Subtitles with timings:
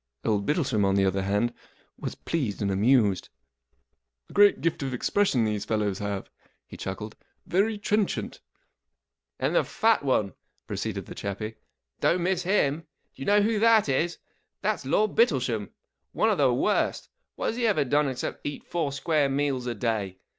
[0.25, 1.53] Old Bittlesham, on the other hand,
[1.95, 3.29] was pleased and amused.
[4.29, 6.27] 44 A great gift of expression these fellows have,"
[6.65, 7.13] he chuckled.
[7.43, 8.39] 44 Very trenchant.""
[9.39, 10.33] And the fat one!"
[10.67, 11.51] proceeded the chappie.
[11.51, 11.61] 44
[12.15, 12.79] Don't miss him.
[12.79, 12.87] Do
[13.21, 14.17] you know who that is?
[14.63, 15.69] That's Lord Bittlesham!
[16.13, 17.07] One of the worst.
[17.35, 20.17] What has he ever done except eat four square meals a day